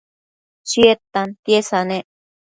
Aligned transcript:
Chied 0.69 0.99
tantiesa 1.13 1.77
nec 1.89 2.05